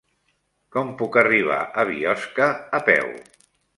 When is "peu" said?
2.89-3.13